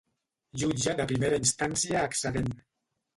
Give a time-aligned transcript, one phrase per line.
[0.61, 2.49] Jutge de Primera Instància excedent.